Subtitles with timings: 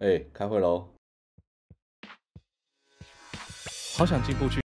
[0.00, 0.90] 哎、欸，开会喽！
[3.96, 4.60] 好想进步去。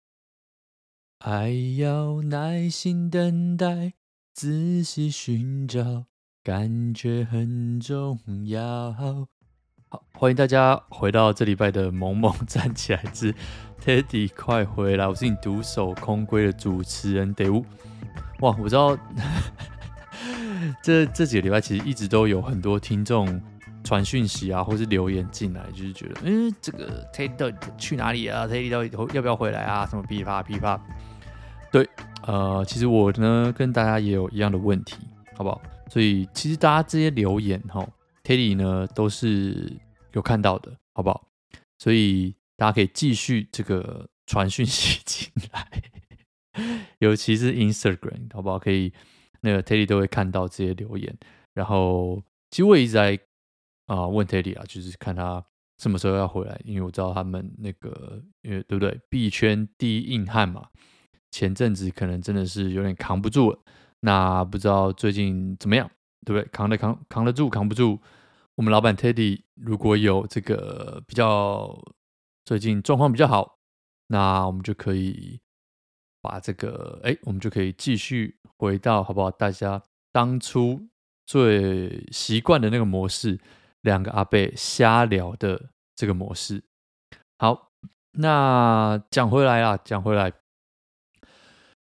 [1.20, 3.94] 爱要耐心等待，
[4.34, 6.04] 仔细寻找，
[6.44, 8.92] 感觉很重要。
[8.92, 9.26] 好，
[10.12, 13.34] 欢迎大家回到这礼拜的《萌萌站起来之
[13.82, 17.64] Teddy 快回来》，我是你独守空闺的主持人 David。
[18.40, 18.98] 哇，我知道
[20.84, 23.42] 这这几个礼拜其实一直都有很多听众。
[23.84, 29.84] 传讯息啊，或是留言进来，就是觉得，嗯，这个 Teddy 去哪里啊？Teddy 到底要不要回来啊？
[29.86, 30.80] 什么噼啪噼啪？
[31.72, 31.88] 对，
[32.26, 34.96] 呃，其实我呢跟大家也有一样的问题，
[35.34, 35.60] 好不好？
[35.90, 37.86] 所以其实大家这些留言哈
[38.22, 39.72] ，Teddy 呢都是
[40.12, 41.26] 有看到的，好不好？
[41.78, 45.82] 所以大家可以继续这个传讯息进来，
[47.00, 48.58] 尤其是 Instagram，好不好？
[48.58, 48.92] 可以，
[49.40, 51.12] 那个 Teddy 都会看到这些留言，
[51.52, 53.18] 然后其实我一直在。
[53.92, 55.44] 啊，问 Teddy 啊，就是看他
[55.76, 58.98] 什么时候要回来，因为我知道他们那个，因为对不对？
[59.10, 60.66] 币圈第一硬汉嘛，
[61.30, 63.58] 前阵子可能真的是有点扛不住了。
[64.00, 65.90] 那不知道最近怎么样，
[66.24, 66.48] 对不对？
[66.50, 68.00] 扛得扛扛得住，扛不住。
[68.54, 71.78] 我们老板 Teddy 如果有这个比较
[72.46, 73.58] 最近状况比较好，
[74.06, 75.38] 那我们就可以
[76.22, 79.30] 把这个，哎，我们就可以继续回到好不好？
[79.30, 80.88] 大家当初
[81.26, 83.38] 最习惯的那个模式。
[83.82, 86.62] 两个阿伯瞎聊的这个模式，
[87.38, 87.70] 好，
[88.12, 90.32] 那讲回来啦，讲回来，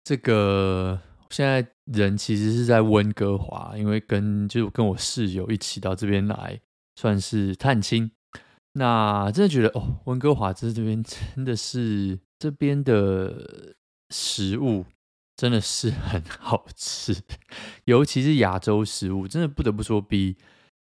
[0.04, 6.60] 这个现在人其实是在温哥华，因为跟就跟我室友一起到这边来，
[6.94, 8.12] 算是探亲。
[8.74, 13.74] 那真的觉得哦，温哥华这这边真的是这边的
[14.10, 14.86] 食物
[15.36, 17.22] 真的是很好吃，
[17.86, 20.36] 尤其是亚洲食物，真的不得不说比。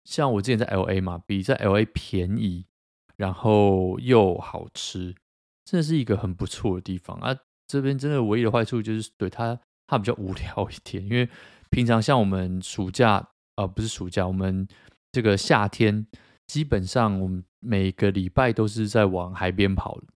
[0.03, 2.65] 像我之前在 LA 嘛，比在 LA 便宜，
[3.15, 5.15] 然后又好吃，
[5.63, 7.35] 真的是一个很不错的地方啊。
[7.67, 11.27] 这边真的唯一的坏处就是对它它比较无聊一点，因为
[11.69, 13.29] 平常像我们暑假啊、
[13.63, 14.67] 呃，不是暑假，我们
[15.11, 16.05] 这个夏天
[16.47, 20.07] 基本上我们每个礼拜都是在往海边跑的，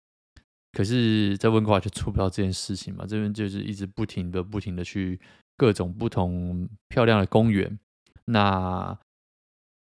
[0.73, 3.07] 可是，在温哥华就做不到这件事情嘛。
[3.07, 5.19] 这边就是一直不停的、不停的去
[5.57, 7.79] 各种不同漂亮的公园，
[8.25, 8.99] 那。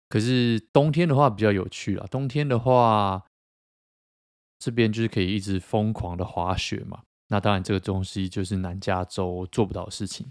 [0.09, 3.25] 可是冬天的话比较有趣啦，冬天的话，
[4.59, 7.03] 这边就是可以一直疯狂的滑雪嘛。
[7.29, 10.31] 那当然这个东西就是南加州做不到的事情。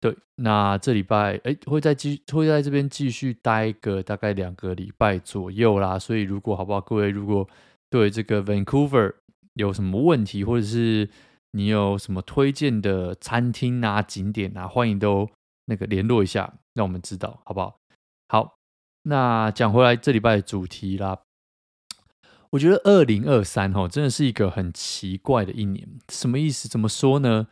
[0.00, 5.98] 对，那这礼拜哎会再继会在这边继续待个大概两个礼拜左右啦。
[5.98, 7.46] 所以如果好不好，各位如果
[7.90, 9.14] 对这个 Vancouver
[9.52, 11.10] 有什么问题，或者是
[11.50, 15.28] 你有什么推荐的餐厅啊、景点啊，欢迎都
[15.66, 17.78] 那个联络一下，让我们知道好不好？
[18.28, 18.59] 好。
[19.02, 21.22] 那讲回来，这礼拜的主题啦，
[22.50, 25.88] 我觉得二零二三哦，真的是一个很奇怪的一年。
[26.08, 26.68] 什么意思？
[26.68, 27.48] 怎么说呢？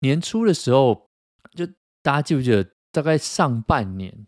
[0.00, 1.10] 年初的时候，
[1.56, 1.66] 就
[2.02, 4.26] 大家记不记得，大概上半年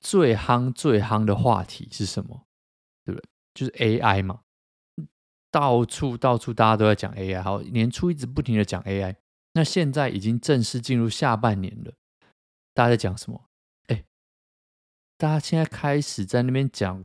[0.00, 2.46] 最夯最夯的话题是什么？
[3.04, 3.28] 对不对？
[3.54, 4.40] 就是 AI 嘛，
[5.50, 7.42] 到处到处大家都在讲 AI。
[7.42, 9.16] 好，年初一直不停的讲 AI，
[9.52, 11.92] 那现在已经正式进入下半年了，
[12.72, 13.44] 大家在讲什么？
[15.24, 17.02] 大家现在开始在那边讲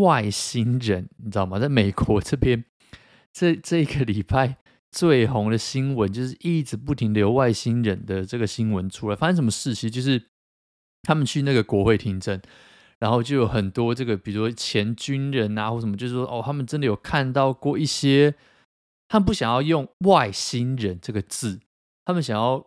[0.00, 1.58] 外星人，你知道吗？
[1.58, 2.64] 在美国这边，
[3.30, 4.56] 这这个礼拜
[4.90, 9.14] 最红的新闻就是一直不停的有外星人的这个新闻出来。
[9.14, 9.74] 发生什么事？
[9.74, 10.30] 其实就是
[11.02, 12.40] 他们去那个国会听证，
[13.00, 18.34] 然后就有很多这个，比如说前军人啊，或什么，就是说哦，他们真的有看到过一些，
[19.08, 21.60] 他们不想要用外星人这个字，
[22.06, 22.66] 他们想要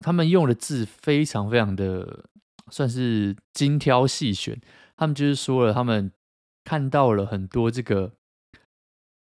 [0.00, 2.26] 他们用的字非常非常的。
[2.70, 4.60] 算是精挑细选，
[4.96, 6.10] 他们就是说了，他们
[6.64, 8.14] 看到了很多这个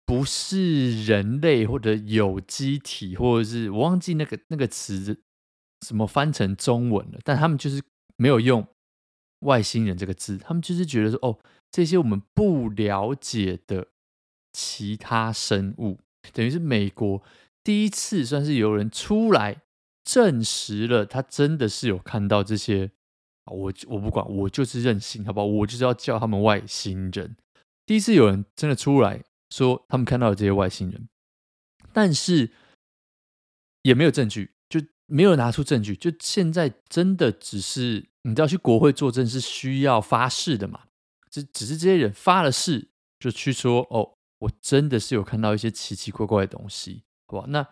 [0.05, 5.21] 不是人类或者有机体，或者是我忘记那个那个词
[5.81, 7.83] 怎么翻成中文了，但他们就是
[8.15, 8.65] 没有用
[9.41, 11.39] 外星人这个字，他们就是觉得说，哦，
[11.71, 13.87] 这些我们不了解的
[14.53, 15.99] 其他生物，
[16.31, 17.21] 等于是美国
[17.63, 19.61] 第一次算是有人出来
[20.05, 22.91] 证实了，他真的是有看到这些。
[23.51, 25.45] 我我不管，我就是任性，好不好？
[25.45, 27.35] 我就是要叫他们外星人。
[27.85, 31.07] 第一次有人真的出来说他们看到了这些外星人，
[31.93, 32.51] 但是
[33.83, 35.95] 也没有证据，就没有拿出证据。
[35.95, 40.85] 就现在真的只是你知道去国会作证是需要发誓的嘛？
[41.29, 42.89] 只只是这些人发了誓，
[43.19, 47.47] 就去说哦，我真的是有看到一些奇奇怪怪的东西，好不好？
[47.47, 47.67] 那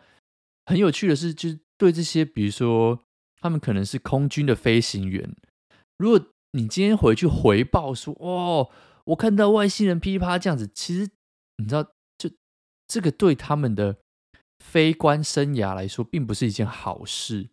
[0.65, 2.99] 很有趣的是，就是对这些，比如说
[3.41, 5.35] 他们可能是空军的飞行员。
[5.97, 6.19] 如果
[6.51, 8.69] 你今天回去回报说，哦，
[9.05, 11.09] 我看到外星人噼啪这样子，其实
[11.57, 11.83] 你知道，
[12.17, 12.29] 就
[12.87, 13.97] 这个对他们的
[14.59, 17.49] 飞官生涯来说，并不是一件好事。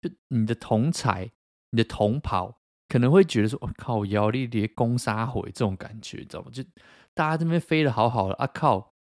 [0.00, 1.30] 就你的同才、
[1.70, 6.62] 你的同袍，可能会觉得说：“我、哦、靠，摇力叠攻杀回这种感觉，知道吗？”就
[7.14, 8.92] 大家这边飞的好好的，啊靠！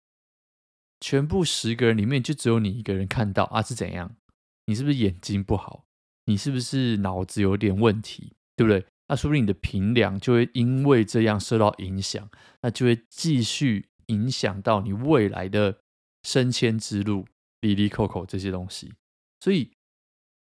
[1.00, 4.17] 全部十个人里面就只有你一个人看到啊，是怎样？
[4.65, 5.85] 你是不是眼睛不好？
[6.25, 8.33] 你是不是脑子有点问题？
[8.56, 8.85] 对不对？
[9.08, 12.29] 那说不定你的评量就会因为这样受到影响，
[12.62, 15.79] 那就会继续影响到你未来的
[16.25, 17.26] 升迁之路、
[17.61, 18.94] 哩哩扣扣这些东西。
[19.38, 19.70] 所以，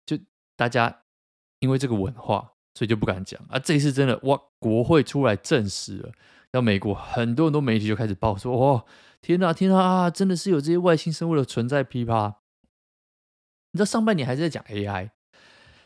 [0.06, 0.18] 就
[0.56, 1.04] 大家
[1.60, 3.60] 因为这个文化，所以就不敢讲啊。
[3.60, 6.12] 这一次真的哇，国会出来证实了，
[6.52, 8.86] 到美国很多很多媒体就开始报说哇。
[9.22, 10.10] 天呐，天呐啊！
[10.12, 12.42] 真的是有这些外星生物的存在，噼啪！
[13.72, 15.10] 你知道上半年还是在讲 AI，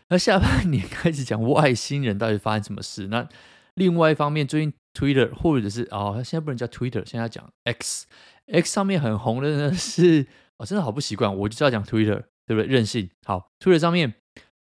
[0.10, 3.08] 那下半年开始讲外星人到底发生什么事？
[3.08, 3.28] 那
[3.76, 10.26] 另外一方面，最近 Twitter 或者是哦，现在不能叫 Twitter，现在要讲 X，X 上面很红的呢是
[10.58, 12.66] 哦，真的好不习惯，我就知道讲 Twitter，对不对？
[12.66, 13.10] 任性。
[13.26, 14.16] 好，Twitter 上面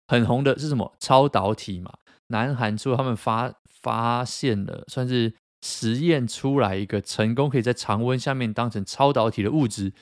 [0.07, 0.95] 很红的是什么？
[0.99, 1.93] 超导体嘛，
[2.29, 5.35] 南韩说他们发发现了，算是。
[5.61, 9.93] 实验出来一个成功可以在常温下面当成超导体的物质，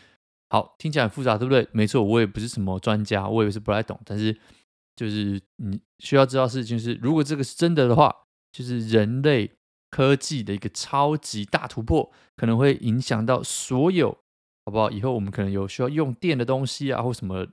[0.51, 1.67] 好，听起来很复杂，对不对？
[1.73, 4.39] 没错，我也不是什么专家，我也是不太懂，但是
[4.97, 9.53] 就是你需要知道的事情是，如果这个是真的的话，就是人类
[9.91, 14.11] 科技的一个超级大突破，可能会影响到所有，
[14.65, 14.91] 好不好？
[14.91, 17.47] 以后我们可能有需要用电的东西啊，或什么，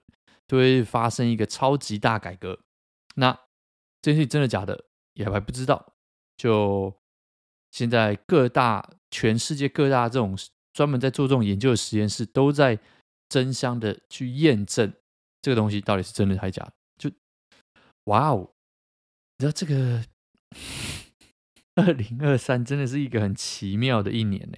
[0.48, 2.60] 都会发生一个超级大改革。
[3.16, 3.38] 那
[4.02, 5.94] 这件事真的假的，也还不知道，
[6.36, 6.96] 就。
[7.74, 10.38] 现在各大全世界各大这种
[10.74, 12.78] 专门在做这种研究的实验室，都在
[13.28, 14.94] 争相的去验证
[15.42, 16.72] 这个东西到底是真的还是假的。
[18.06, 18.54] 哇哦，
[19.38, 20.06] 你知道这个
[21.76, 24.58] 二零二三真的是一个很奇妙的一年呢。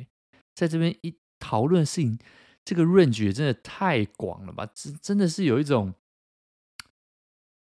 [0.53, 2.19] 在这边一讨论事情，
[2.63, 4.65] 这个 range 也真的太广了吧？
[4.73, 5.93] 真真的是有一种。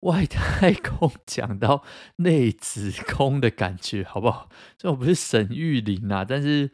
[0.04, 1.84] 外太空 讲到
[2.16, 4.50] 内子宫的感觉，好不好？
[4.78, 6.72] 这我不是沈玉琳啊，但是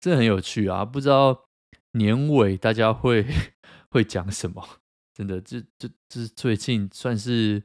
[0.00, 0.84] 这很有趣啊！
[0.84, 1.46] 不知道
[1.92, 3.24] 年尾大家会
[3.92, 4.80] 会讲什么？
[5.14, 7.62] 真的，这这这最近算是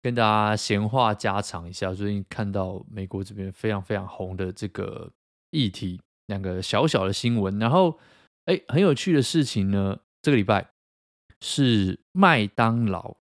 [0.00, 1.92] 跟大家闲话家常一下。
[1.92, 5.12] 最近看到美国这边非常非常红的这个
[5.50, 7.58] 议题，两个小小的新闻。
[7.58, 7.98] 然后，
[8.44, 10.70] 哎，很有趣的事情呢，这个礼拜
[11.40, 13.16] 是麦当劳。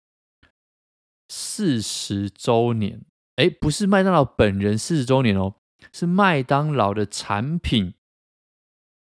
[1.28, 3.04] 四十周年，
[3.38, 5.56] 哎，不是麦当劳本人四十周年哦，
[5.92, 7.96] 是麦当劳的产品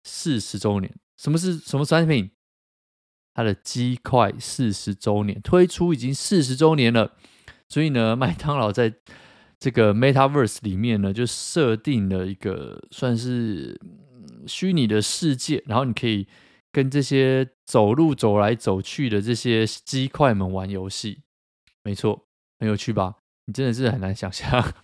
[0.03, 0.93] 四十周年。
[1.17, 2.33] 什么是什么产品？
[3.33, 7.17] 它的鸡块四十周年推出已经四十周年了，
[7.71, 8.93] 所以呢， 麦当劳在
[9.59, 13.81] 这个 Metaverse 里面呢，就设定了一个算是
[14.47, 16.29] 虚拟的世界，然后你可以
[16.71, 21.23] 跟这些走路走来走去的这些鸡块们玩游戏。
[21.83, 22.27] 没错，
[22.59, 23.17] 很有趣吧？
[23.47, 24.75] 你真的是很难想象，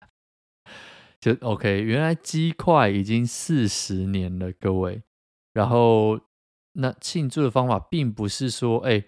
[1.20, 1.82] 就 OK。
[1.82, 5.02] 原来鸡块已经四十年了，各位。
[5.52, 6.20] 然后
[6.72, 9.04] 那庆祝的方法并不是说，哎，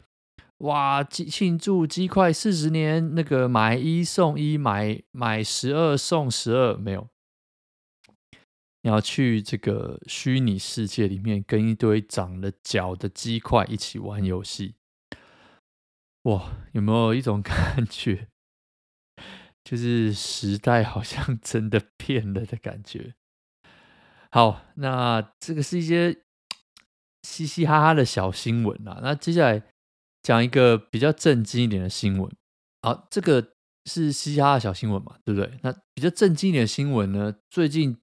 [0.62, 7.09] 哇，庆庆祝鸡块四十年，那个买一送一，买买十二送十二，没有。
[8.82, 14.76] 你要去这个虚拟世界里面，跟一堆长了脚的鸡块一起玩游戏。
[16.23, 18.28] 哇，有没有一种感觉，
[19.64, 23.14] 就是时代好像真的变了的感觉？
[24.31, 26.23] 好，那这个是一些
[27.23, 29.00] 嘻嘻哈哈的小新闻啊。
[29.02, 29.62] 那接下来
[30.23, 32.31] 讲一个比较正经一点的新闻。
[32.83, 33.55] 好，这个
[33.87, 35.59] 是嘻嘻哈哈小新闻嘛，对不对？
[35.62, 37.97] 那比较正经一点的新闻呢，最近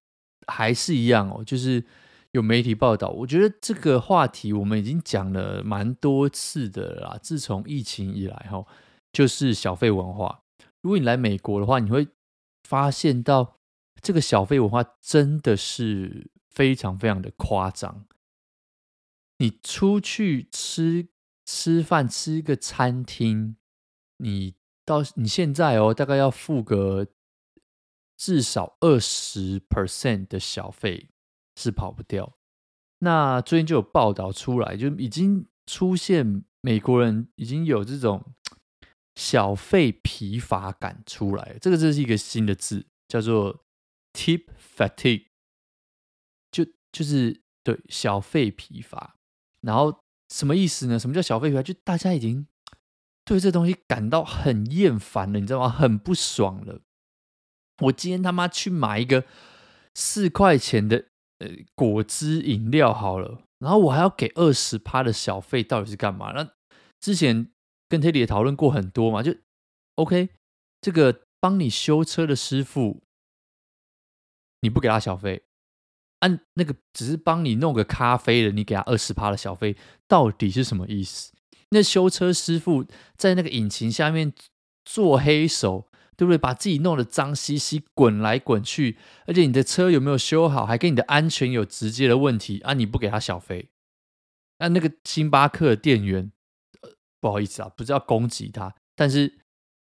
[0.46, 1.84] 还是一样哦，就是。
[2.32, 7.18] 有媒体报道，我觉得这个话题我们已经讲了蛮多次的啦。
[7.20, 8.64] 自从疫情以来，哈，
[9.12, 10.44] 就是小费文化。
[10.80, 12.06] 如果你来美国的话，你会
[12.62, 13.56] 发现到
[14.00, 18.06] 这个小费文化真的是非常非常的夸张。
[19.38, 21.08] 你出去吃
[21.52, 23.56] 吃饭，吃一个餐厅，
[24.18, 24.54] 你
[24.84, 27.08] 到你现在哦，大概要付个
[28.16, 31.08] 至少二十 percent 的小费。
[31.56, 32.38] 是跑不掉。
[33.00, 38.32] 那最近就有报道出来，就已经出现美国人已经有这种
[39.14, 41.58] 小费疲乏感出来。
[41.60, 43.66] 这个这是一个新的字，叫做
[44.14, 45.26] tip fatigue，
[46.50, 49.18] 就就是对小费疲乏。
[49.60, 50.98] 然后什么意思呢？
[50.98, 51.62] 什么叫小费疲乏？
[51.62, 52.46] 就大家已经
[53.24, 55.68] 对这东西感到很厌烦了，你知道吗？
[55.68, 56.80] 很不爽了。
[57.82, 59.24] 我今天他妈去买一个。
[59.92, 61.08] 四块钱的
[61.38, 66.30] 呃果汁饮料好了，然后我还要给二十趴的小费，到底是干嘛？
[66.30, 66.48] 那
[67.00, 67.50] 之前
[67.88, 69.34] 跟 Teddy 也讨论过很多嘛，就
[69.96, 70.28] OK，
[70.80, 73.02] 这个帮你修车的师傅，
[74.60, 75.42] 你不给他小费，
[76.20, 79.76] 按那个只是帮你弄个咖啡的，你给他二十趴的小费，
[80.08, 81.32] 到底是什么意思？
[81.70, 82.86] 那修车师傅
[83.16, 84.32] 在那个引擎下面
[84.84, 85.86] 做黑手。
[86.16, 86.36] 对不对？
[86.36, 92.74] 把自己弄得脏兮兮，滚来滚去，而且你的车有没有修好，还跟你的安全有直接的问题啊？
[92.74, 93.70] 你不给他小费，
[94.58, 96.30] 那那个星巴克的店员，
[96.82, 96.90] 呃，
[97.22, 99.28] 不好意思啊，不是要攻击他，但是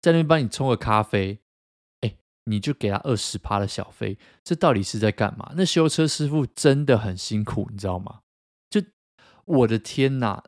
[0.03, 1.41] 在那边帮你冲个咖啡，
[2.49, 5.53] 你就给他二十趴的小费，这到底是在干嘛？
[5.57, 8.21] 那修车师傅真的很辛苦，你知道吗？
[8.71, 8.81] 就
[9.45, 10.43] 我的天哪，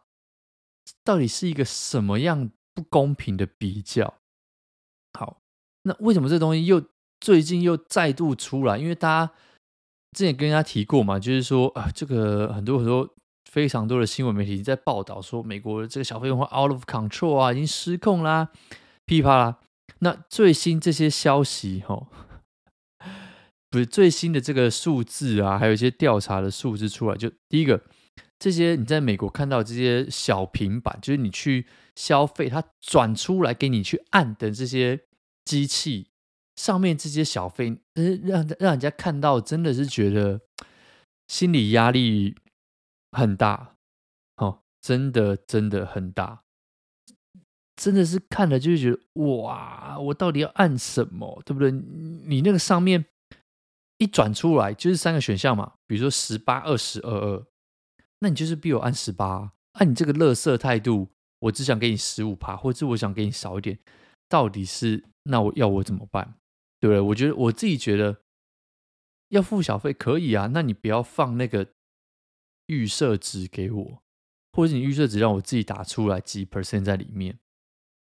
[1.04, 4.14] 到底是一个什么样不公平的比较？
[5.12, 5.40] 好。
[5.82, 6.84] 那为什么这东西又
[7.20, 8.78] 最近又再度出来？
[8.78, 9.32] 因为大家
[10.12, 13.08] 之前跟人家提过嘛，就是说啊，这个很多很多
[13.50, 18.50] 非常多的新闻媒体在报道说，美国的这个小费文化 out of control 啊，已经失控啦，
[19.06, 19.58] 噼啪啦。
[19.98, 22.08] 那最新这些消息，哈，
[23.70, 27.82] 不是最新的这个数字啊，还有一些调查的数字出来，就第一个，
[28.38, 31.66] 这些你在美国看到这些小平板，就是你去
[31.96, 35.00] 消费，它转出来给你去按的这些。
[35.48, 36.10] 机器
[36.56, 37.78] 上面这些小费，
[38.22, 40.42] 让让人家看到，真的是觉得
[41.26, 42.36] 心理压力
[43.12, 43.76] 很大，
[44.36, 46.42] 哦，真的真的很大，
[47.78, 51.70] 真的是看了就是觉得哇，我到底要按什么，对不对？
[51.70, 53.04] 你那个上面
[53.98, 57.46] 一转出来就是三个选项嘛，比如说十八、二十二、二，
[58.18, 61.08] 那你就是逼我按十八，按你这个乐色态度，
[61.38, 63.78] 我只想给你十五趴，或者我想给你少一点，
[64.28, 65.04] 到底是？
[65.30, 66.34] 那我要我怎么办？
[66.80, 67.00] 对不对？
[67.00, 68.22] 我觉得我自己觉得
[69.28, 70.48] 要付小费可以啊。
[70.52, 71.68] 那你不要放那个
[72.66, 74.02] 预设值给我，
[74.52, 77.38] 或者你预设值让我自己打出来几 percent 在里面，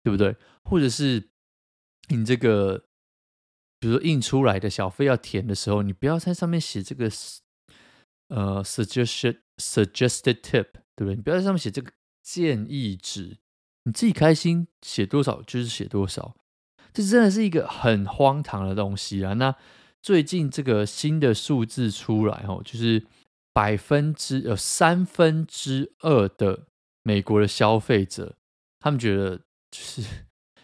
[0.07, 0.37] 对不对？
[0.63, 1.27] 或者是
[2.07, 2.85] 你这个，
[3.77, 7.09] 比如说印出来的小费要填的时候，你不要在上面写这个
[8.29, 11.15] 呃 suggested suggested tip，对不对？
[11.15, 11.91] 你不要在上面写这个
[12.23, 13.39] 建议值，
[13.83, 16.37] 你自己开心写多少就是写多少。
[16.93, 19.33] 这真的是一个很荒唐的东西啊！
[19.33, 19.53] 那
[20.01, 23.05] 最近这个新的数字出来哦，就是
[23.51, 26.67] 百分之呃三分之二的
[27.03, 28.37] 美国的消费者，
[28.79, 30.01] 他们觉得就是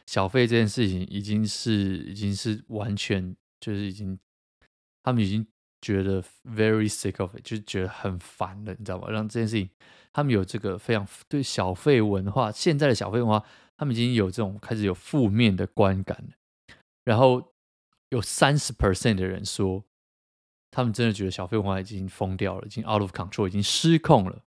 [0.05, 4.19] 小费这件事情已经是已经是完全就是已经，
[5.03, 5.45] 他们已经
[5.81, 9.09] 觉得 very sick of it，就是觉得很烦了，你知道吗？
[9.09, 9.69] 让这件事情，
[10.11, 13.45] 他们有这个非常对小费文化，现在的小费文化。
[13.75, 17.53] 他们已经有这种开始有负面的观感了，然后
[18.09, 19.83] 有三十 percent 的人说，
[20.69, 24.43] 他们真的觉得小费文化已经疯掉了，已经 out of control，已经失控了。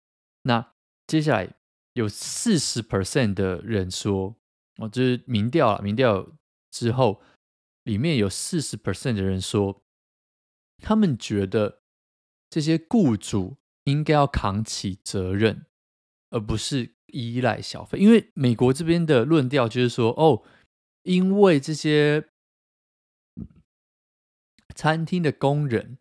[0.42, 0.73] 那
[1.07, 1.54] 接下来
[1.92, 4.35] 有四十 percent 的人说，
[4.81, 6.27] 哦，就是民调了，民调
[6.71, 7.23] 之后，
[7.85, 9.83] 里面有四十 percent 的人说，
[10.79, 11.83] 他们觉得
[12.49, 15.67] 这些雇主应该要扛起责任，
[16.31, 16.97] 而不是。
[17.13, 20.45] 依赖消费，因为美国这边的论调就是说，哦，
[21.03, 22.29] 因为这些
[24.77, 25.99] 餐厅的工人，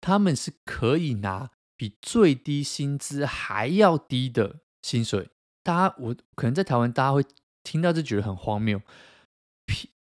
[0.00, 5.30] 他们是可以拿比最低薪资还要低的薪水。
[5.64, 7.24] 大家，我可能在台湾，大家会
[7.62, 8.80] 听到就觉得很荒谬。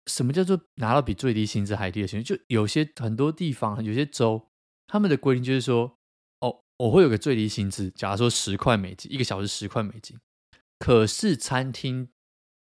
[0.06, 2.38] 什么叫做拿到比最低薪资还低的薪水？
[2.38, 4.48] 就有些很多地方，有些州，
[4.88, 5.98] 他们的规定就是说，
[6.39, 10.18] 哦，我会有个最低薪资，假如说十块美金，一个小时十块美金。
[10.80, 12.10] 可是餐厅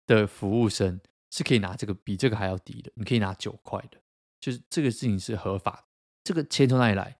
[0.06, 1.00] 的服务生
[1.30, 4.00] 是可以拿这个比这个还要低的，你可以拿九块的，
[4.40, 5.84] 就是这个事情是合法的。
[6.24, 7.18] 这个钱从哪里来？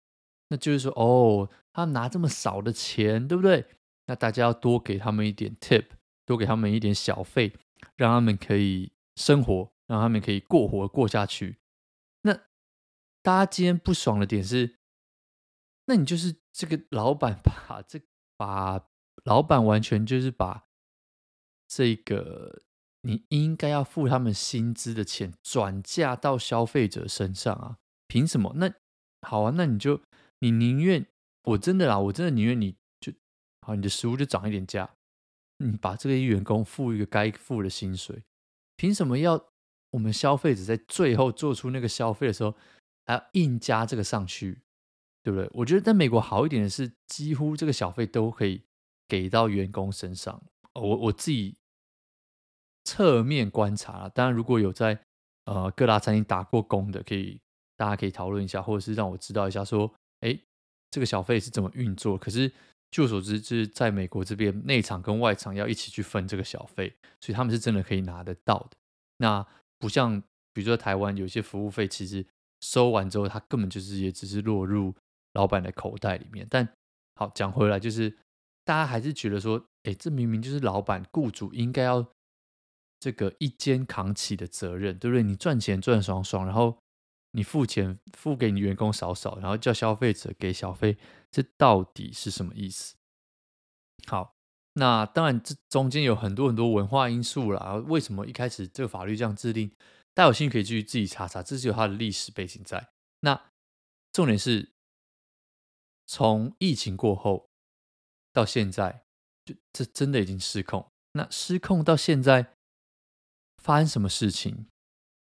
[0.49, 3.66] 那就是说，哦，他拿这么少的钱，对不对？
[4.06, 5.85] 那大家要多给他们一点 tip，
[6.26, 7.54] 多给他们一点小费，
[7.97, 11.61] 让他们可以生活，让他们可以过活过下去。
[12.23, 12.35] 那
[13.23, 14.76] 大家今天不爽的点是，
[15.87, 18.02] 那你就是这个老板把这
[18.37, 18.87] 把
[19.25, 20.66] 老板完全就是把。
[21.68, 22.62] 这个
[23.00, 27.78] 你应该要付他们薪资的钱转嫁到消费者身上啊？
[28.06, 28.52] 凭什么？
[28.54, 28.73] 那
[29.23, 30.00] 好啊，那你就
[30.38, 31.09] 你宁愿
[31.42, 33.12] 我真的啦，我真的宁愿你就
[33.62, 34.95] 好，你的食物就涨一点价，
[35.58, 38.22] 你把这个员工付一个该付的薪水，
[38.76, 39.48] 凭什么要
[39.90, 42.54] 我们消费者在最后做出那个消费的时候
[43.06, 44.62] 还要硬加这个上去？
[45.22, 45.50] 对不对？
[45.54, 48.62] 我觉得在美国好一点的是，几乎这个小费都可以
[49.08, 50.40] 给到员工身上。
[50.75, 51.56] 我我自己
[52.84, 55.00] 侧面观察，当然如果有在
[55.46, 57.40] 呃各大餐厅打过工的，可以
[57.76, 60.38] 大家可以讨论一下，或者是让我知道一下，说，哎，
[60.92, 62.16] 这个小费是怎么运作？
[62.16, 62.52] 可是
[62.90, 68.71] 据我所知，就是在美国这边，内场跟外场要一起去分这个小费，所以他们是真的可以拿得到的。
[69.19, 69.47] 那
[69.78, 72.25] 不像比如说台湾有些服务费，其实
[72.61, 74.95] 收完之后，它根本就是也只是落入
[75.33, 76.47] 老板的口袋里面。
[76.49, 76.66] 但
[77.16, 78.11] 好讲回来，就是
[78.64, 82.07] 大家还是觉得说，哎，这明明就是老板雇主应该要
[83.00, 85.23] 这个一肩扛起的责任，对不对？
[85.23, 86.78] 你赚钱赚爽爽，然后。
[87.33, 90.97] 你付钱付给你员工少少，然后叫消费者给小费，
[91.30, 92.97] 这到底是什么意思？
[94.06, 94.35] 好，
[94.75, 97.75] 那当然这中间有很多很多文化因素啦。
[97.87, 99.71] 为什么一开始这个法律这样制定？
[100.14, 102.90] 大家有兴趣可以继续自己查查，这是有它的历史背景在。
[103.21, 103.50] 那
[104.12, 104.73] 重点是
[106.06, 107.50] 从疫情过后
[108.33, 109.04] 到现在，
[109.45, 110.90] 就这真的已经失控。
[111.12, 112.54] 那失控到现在
[113.62, 114.66] 发生什么事情？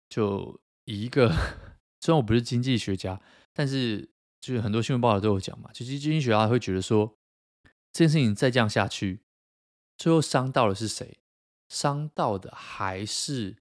[0.08, 1.34] 就以一个。
[2.01, 7.17] 虽然我不是经济学家，但是就是很多新闻报道都有讲嘛，其实经济学家会觉得说，
[7.91, 9.24] 这件事情再这样下去，
[9.98, 11.19] 最后伤到的是谁？
[11.67, 13.58] 伤到的还是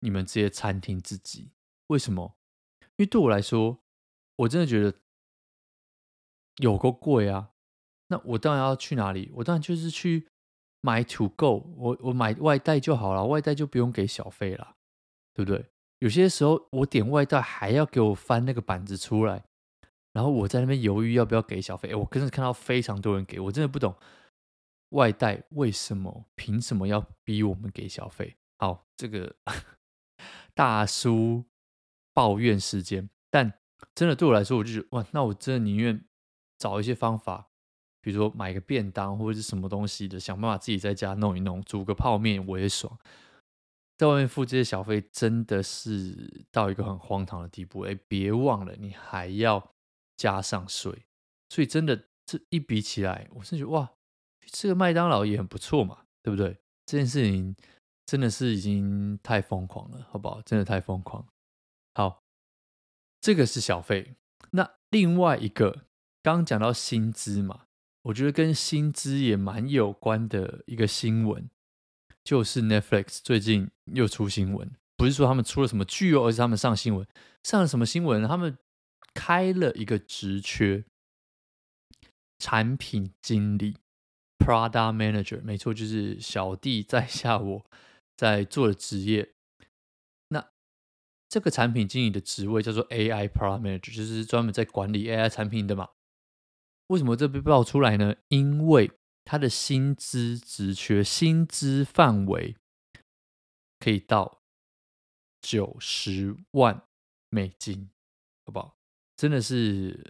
[0.00, 1.52] 你们这些餐厅自己？
[1.88, 2.36] 为什么？
[2.80, 3.82] 因为对我来说，
[4.36, 4.98] 我真的觉得
[6.58, 7.50] 有够贵啊！
[8.08, 9.30] 那我当然要去哪里？
[9.36, 10.28] 我当然就是去
[10.82, 14.76] 买 to go，我我买外带就好了，外带就不用给小费了，
[15.32, 15.70] 对不对？
[16.00, 19.44] 有些时候我点外带还要给我翻那个板子出来，
[20.12, 21.88] 然后我在那边犹豫要不要给小费。
[21.88, 23.94] 诶，我真的看到非常多人给，我真的不懂
[24.90, 28.36] 外带为什么凭什么要逼我们给小费。
[28.58, 29.34] 好，这个
[30.54, 31.44] 大叔
[32.12, 33.54] 抱怨时间，但
[33.94, 36.04] 真的对我来说，我就觉得哇，那我真的宁愿
[36.58, 37.48] 找一些方法，
[38.00, 42.98] 比如说买个便当或者是什么东西的，想办法自己在家弄一弄，煮个泡面我也爽。
[43.98, 49.71] 在外面付这些小费真的是到一个很荒唐的地步，哎，别忘了你还要
[50.22, 51.04] 加上税，
[51.48, 53.90] 所以真的这一比起来，我是觉得哇，
[54.52, 56.56] 吃个麦当劳也很不错嘛，对不对？
[56.86, 57.56] 这件事情
[58.06, 60.40] 真的是已经太疯狂了，好不好？
[60.42, 61.26] 真的太疯狂。
[61.96, 62.22] 好，
[63.20, 64.14] 这个是小费。
[64.52, 65.72] 那另外一个，
[66.22, 67.64] 刚刚讲到薪资嘛，
[68.02, 71.50] 我觉得跟薪资也蛮有关的一个新闻。
[72.22, 77.04] 就是 Netflix 最近又出新闻，不是说他们出了什么剧哦，而是他们上新闻，
[77.42, 78.22] 上了什么新闻？
[78.28, 78.56] 他们
[79.14, 80.84] 开了一个职缺，
[82.38, 83.76] 产品经理
[84.38, 87.66] （Product Manager），没错，就是小弟在下我
[88.16, 89.34] 在做的职业。
[90.28, 90.50] 那
[91.28, 95.90] 这个产品经理的职位叫做 AI Product Manager，就是专门在管理 AI 产品的嘛。
[96.88, 98.16] 为什么这被爆出来呢？
[98.28, 98.90] 因为
[99.24, 102.56] 他的薪资职缺，薪资范围
[103.78, 104.42] 可以到
[105.40, 106.82] 九十万
[107.30, 107.90] 美金，
[108.44, 108.76] 好不好？
[109.22, 110.04] 真的是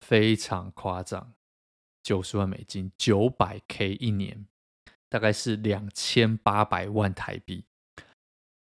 [0.00, 1.34] 非常夸张，
[2.04, 4.46] 九十万美金，九百 K 一年，
[5.08, 7.64] 大概是两千八百万台币，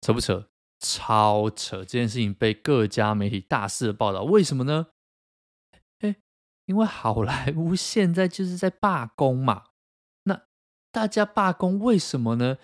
[0.02, 0.50] 扯不扯？
[0.80, 1.78] 超扯！
[1.78, 4.88] 这件事情被各家媒体大肆的报道，为什么呢？
[6.66, 9.68] 因为好莱坞现在就是在罢工嘛，
[10.24, 10.42] 那
[10.92, 12.58] 大家罢工为什么呢？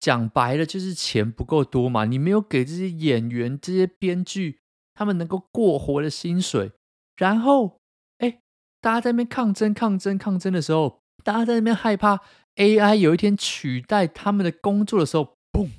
[0.00, 4.58] 讲白了就是钱不够多嘛，你没有给这些演员、这些编剧
[5.00, 6.72] 他们能够过活的薪水，
[7.16, 7.80] 然后
[8.18, 8.42] 哎，
[8.82, 12.20] 大家在那边抗争、抗争、抗争的时候，大家在那边害怕
[12.56, 15.70] AI 有一天取代他们的工作的时候，嘣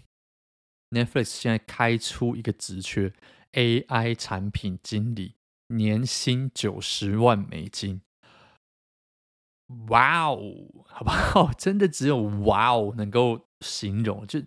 [0.90, 3.14] ，Netflix 现在开出一个职缺
[3.52, 5.36] ，AI 产品经理。
[5.68, 8.02] 年薪九十万美金，
[9.90, 10.40] 哇哦，
[10.90, 11.54] 好不好？
[11.54, 14.26] 真的只有哇哦能够形容。
[14.26, 14.42] 就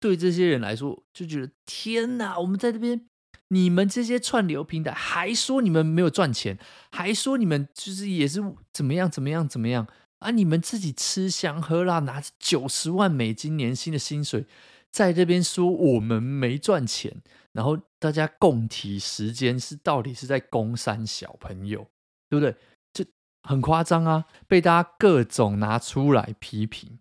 [0.00, 2.38] 对这些人来说，就觉得天哪！
[2.40, 3.06] 我们在这边，
[3.54, 6.58] 你们这些串流平台还说你们没有赚钱，
[6.90, 9.86] 还说你们就是也是怎么样怎么样怎么样
[10.18, 10.30] 啊？
[10.32, 14.46] 你们自己吃香喝辣，拿着九十万美金年薪的薪水，
[14.90, 17.22] 在这边说我们没赚钱。
[17.52, 21.86] 然后大家共体时间是到底是在攻山小朋友，
[22.28, 22.56] 对不对？
[22.92, 23.06] 这
[23.44, 26.98] 很夸张啊，被大家各种拿出来批评。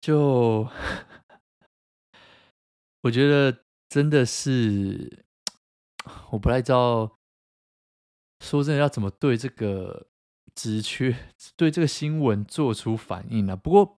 [0.00, 0.68] 就
[3.02, 5.25] 我觉得真的是，
[6.30, 7.18] 我不太知道
[8.40, 10.06] 说真的要怎么对这个
[10.54, 11.16] 职缺、
[11.56, 13.98] 对这个新闻做出反应呢、不过。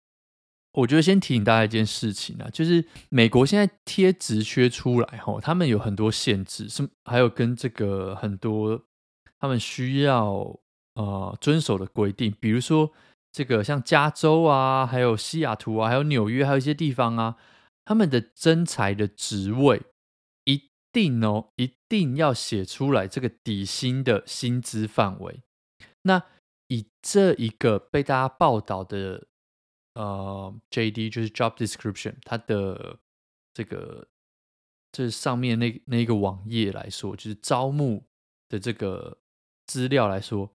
[0.77, 8.83] 我觉得先提醒大家一件事情啊，就是美国现在贴职缺出来后，他们有很多限制，是还有跟这个很多
[9.41, 10.61] 他们需要
[10.93, 12.93] 呃遵守的规定，比如说
[13.33, 17.37] 这个像加州啊，还有西雅图啊，还有纽约，还有一些地方啊，
[17.87, 19.81] 他们的征才的职位
[20.97, 25.43] 定哦，一定要写出来这个底薪的薪资范围。
[26.05, 26.23] 那
[26.69, 29.27] 以这一个被大家报道的
[29.93, 32.99] 呃 JD 就是 Job Description，它的
[33.53, 34.09] 这个
[34.91, 38.05] 这上面那那个网页来说，就是招募
[38.49, 39.19] 的这个
[39.67, 40.51] 资料来说，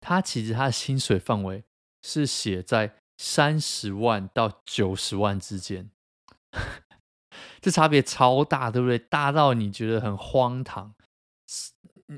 [0.00, 1.64] 它其实它的薪水范围
[2.02, 5.90] 是写在三十万到九十万之间。
[7.62, 8.98] 这差别超大，对不对？
[8.98, 10.94] 大到你觉得很荒唐。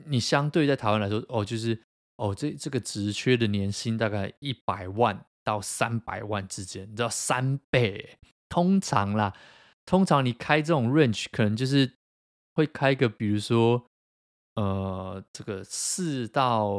[0.06, 1.80] 你相对在台湾来说，哦，就是
[2.16, 8.18] 哦，这这个职缺的年薪大概一百万到三百万之间，你知道三倍。
[8.48, 9.34] 通常啦，
[9.84, 11.92] 通常你开这种 range，可能就是
[12.54, 13.84] 会开个，比如说，
[14.54, 16.72] 呃，这个四到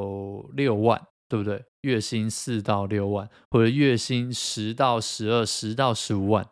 [0.54, 1.64] 六万，对不对？
[1.82, 6.50] 月薪四到六万，或者月薪十到十二、十到十五万。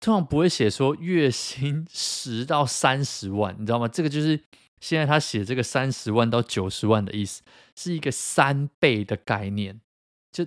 [0.00, 3.86] 通常不会写说月薪十到三十万，你知道吗？
[3.86, 4.42] 这个就是
[4.80, 7.42] 现在他写这个三十万到九十万的意思，
[7.76, 9.78] 是一个三倍的概念。
[10.32, 10.46] 就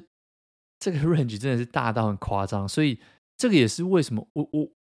[0.80, 3.00] 这个 range 真的是大到很夸张，所以
[3.38, 4.72] 这个也是为什么我我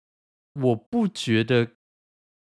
[0.61, 1.73] 我不觉得，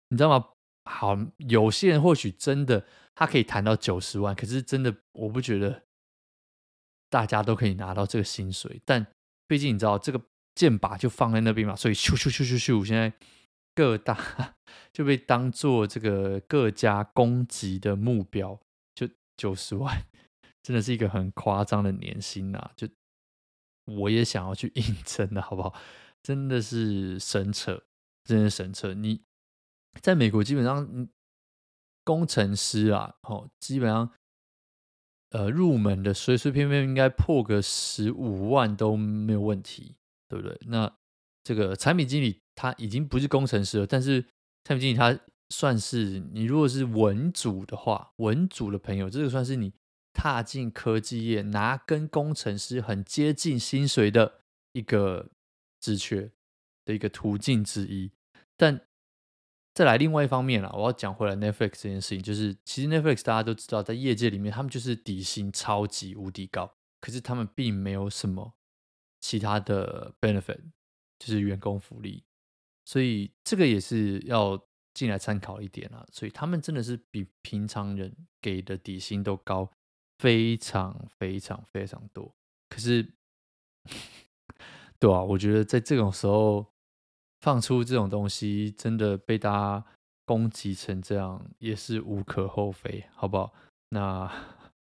[0.09, 0.49] 你知道吗？
[0.91, 5.83] 好，有些人或许真的他可以谈到九十万，可是真的我不觉得
[7.11, 8.81] 大家都可以拿到这个薪水。
[8.87, 9.07] 但
[9.47, 10.19] 毕竟你知道这个。
[10.55, 13.13] 箭靶就放在那边嘛，所以咻咻咻咻咻，现在
[13.75, 14.57] 各大
[14.93, 18.61] 就被当做这个各家攻击的目标，
[18.95, 20.05] 就九十万，
[20.63, 22.71] 真的是一个很夸张的年薪呐！
[22.77, 22.87] 就
[23.87, 25.75] 我也想要去 应征的好不好？
[26.23, 27.83] 真的是神扯，
[28.25, 28.95] 真的神扯！
[28.95, 29.23] 你
[30.01, 31.09] 在美国基本上，
[32.05, 34.13] 工程师啊，哦，基本上
[35.31, 39.97] 呃入门的随随便便应该破个十五万都没有问题。
[40.33, 40.59] 对不对？
[40.67, 40.91] 那
[41.45, 44.23] 这个产品经理他已经不是工程师了，但是
[44.65, 45.19] 产品经理他
[45.51, 49.75] 算是你如果是文组的话，文组的朋友，这个算是你
[50.15, 54.41] 踏进科技业拿跟工程师很接近薪水的
[54.73, 55.29] 一个
[55.79, 56.31] 职缺
[56.87, 58.11] 的一个途径之一。
[58.57, 58.87] 但
[59.75, 68.55] 再来另外一方面啦，我要讲回来 Netflix 这件事情，就是其实 Netflix 大家都知道，在业界里面他们就是底薪超级无敌高，可是他们并没有什么。
[69.23, 70.61] 其他的 benefit
[71.19, 72.25] 就是员工福利，
[72.85, 74.61] 所以这个也是要
[74.93, 76.05] 进来参考一点啊。
[76.11, 79.71] 所以他们真的是比平常人给的底薪都高，
[80.19, 82.35] 非常非常非常多。
[82.69, 83.15] 可是，
[84.99, 86.67] 对啊，我觉得在这种时候
[87.41, 89.87] 放出这种东西，真的被大家
[90.25, 93.55] 攻击成这样，也是无可厚非，好不好？
[93.91, 94.29] 那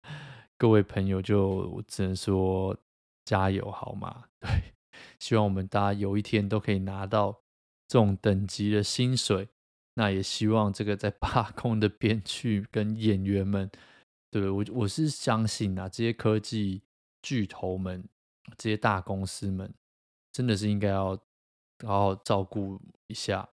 [0.57, 2.77] 各位朋友就只能说。
[3.25, 4.25] 加油好吗？
[4.39, 4.73] 对，
[5.19, 7.41] 希望我们大家有一天都可以拿到
[7.87, 9.49] 这种等级的薪水。
[9.95, 13.69] 那也希望这个在罢工的编剧跟演员们，
[14.31, 16.81] 对，我我是相信啊，这些科技
[17.21, 18.03] 巨头们、
[18.57, 19.71] 这些大公司们，
[20.31, 21.15] 真的是应该要
[21.85, 23.47] 好好照顾一下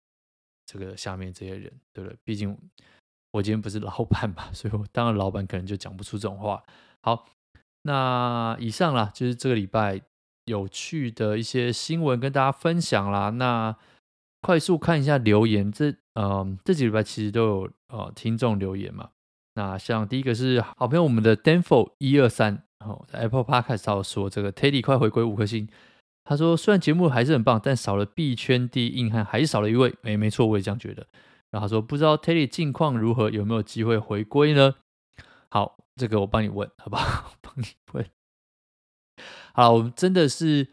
[0.65, 2.17] 这个下面这些人，对不对？
[2.23, 2.57] 毕竟
[3.33, 6.65] 我今天不是老板嘛，所以我当然老板可能就讲不出这种话。
[7.01, 7.29] 好。
[7.83, 10.01] 那以上啦，就是这个礼拜
[10.45, 13.31] 有趣的一些新闻跟大家分享啦。
[13.31, 13.77] 那
[14.43, 19.11] 快速看一下留言，这嗯，这几礼拜其实都有呃听众留言嘛。
[19.55, 25.69] 那像第一个是好朋友我们的 Danfo 一二三，哦，在 Apple Podcast 上说这个 Teddy 快回归五颗星。
[26.25, 29.95] 他说虽然节目还是很棒，但少了币圈第一硬汉，还是少了一位。
[30.03, 31.07] 哎，没错，我也这样觉得。
[31.51, 34.75] 然后他说不知道 Teddy 近况如何，有没有机会回归呢？
[35.49, 35.77] 好。
[35.99, 37.33] 这个我帮你问，好不好？
[37.43, 38.09] 帮你问。
[39.53, 40.69] 好，我们真的是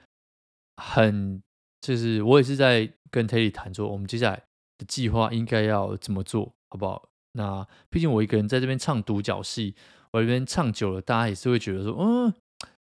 [0.77, 1.41] 很，
[1.81, 4.43] 就是我也是在跟 Teddy 谈说，我们接下来
[4.77, 7.09] 的计划应该要怎么做，好不好？
[7.31, 9.75] 那毕竟我一个人在这边唱独角戏，
[10.11, 12.33] 我这边唱久了，大家也是会觉得说，嗯，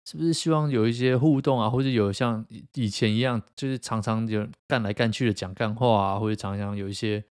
[0.05, 7.25] 是不是希望有一些互动啊，或者有像以前一样，就是常常有干来干去的讲干话啊，或者常常有一些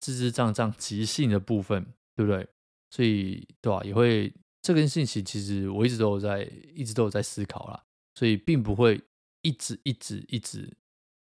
[0.00, 2.46] 字字帐帐即兴的部分，对不对？
[2.94, 7.82] 所以，对吧、也会这件事情，其实我一直都有在，一直都有在思考啦。
[8.14, 9.02] 所以，并不会
[9.42, 10.72] 一直、一直、一直，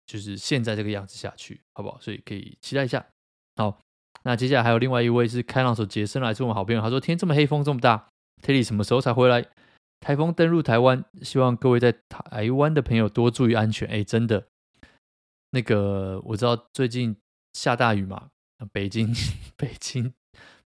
[0.05, 2.01] 就是现在这个样子下去，好不好？
[2.01, 3.07] 所以可以期待一下。
[3.55, 3.79] 好，
[4.25, 6.81] 那接下来还有另外一位是开朗手杰森来，是我们好朋友。
[6.81, 8.09] 他说：“天这么黑，风这么大
[8.43, 9.47] ，Teddy 什么时候才回来？
[10.01, 14.49] 台风登陆台湾，希望各位在台湾的朋友多注意安全。”哎，真的，
[15.51, 17.17] 那个我知道最近
[17.53, 18.31] 下大雨嘛，
[18.73, 19.15] 北京，
[19.57, 20.13] 北京。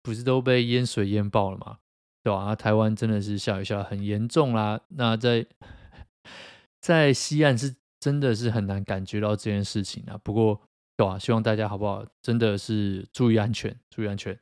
[0.07, 1.79] 不是都被淹水淹爆了吗？
[2.23, 2.39] 对吧？
[2.41, 4.81] 啊，台湾真的是下雨下很严重啦。
[4.91, 5.45] 那在
[6.81, 10.17] 在西岸是真的是很难感觉到这件事情啊。
[10.23, 10.61] 不过
[10.97, 11.19] 对吧？
[11.19, 12.07] 希望大家好不好？
[12.23, 14.39] 真的是注意安全，注意安全。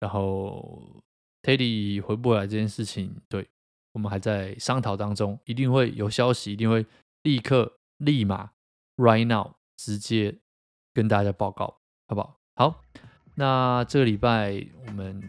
[0.00, 1.02] 然后
[1.42, 3.48] Teddy 回不回来这件事情，对，
[3.92, 6.84] 我们还在商讨当中，一定会有消息，一定会
[7.22, 8.50] 立刻、立马、
[8.96, 10.36] right now 直接
[10.92, 12.40] 跟大家报告，好不好？
[12.56, 12.82] 好，
[13.34, 15.22] 那这个礼拜我们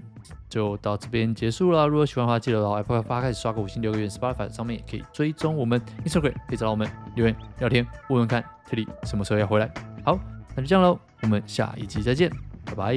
[0.50, 1.88] 就到这边结束了。
[1.88, 9.72] 如果喜欢的话，记得到 Apple Podcast 开始刷个五星留言，Spotify 上面也可以追踪我们 Instagram，可以找到我们留言聊天，问问看 Teddy 什么时候要回来。
[10.04, 10.20] 好。
[10.58, 12.32] 那就这样喽，我们下一集再见，
[12.64, 12.96] 拜拜。